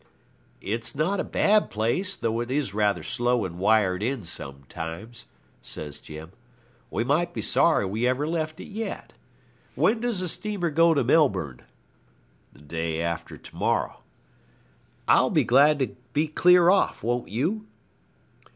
'It's 0.61 0.95
not 0.95 1.19
a 1.19 1.23
bad 1.23 1.69
place, 1.69 2.15
though 2.15 2.39
it 2.39 2.49
is 2.49 2.73
rather 2.73 3.03
slow 3.03 3.45
and 3.45 3.59
wired 3.59 4.01
in 4.01 4.23
sometimes,' 4.23 5.27
says 5.61 5.99
Jim. 5.99 6.31
'We 6.89 7.03
might 7.03 7.35
be 7.35 7.41
sorry 7.43 7.85
we 7.85 8.07
ever 8.07 8.27
left 8.27 8.59
it 8.59 8.65
yet. 8.65 9.13
When 9.75 9.99
does 9.99 10.21
the 10.21 10.27
steamer 10.27 10.71
go 10.71 10.95
to 10.95 11.03
Melbourne?' 11.03 11.61
'The 12.51 12.61
day 12.61 12.99
after 12.99 13.37
to 13.37 13.55
morrow.' 13.55 13.99
'I'll 15.07 15.29
be 15.29 15.43
glad 15.43 15.77
to 15.77 15.95
be 16.13 16.27
clear 16.27 16.69
off; 16.71 17.03
won't 17.03 17.27
you?' 17.29 17.67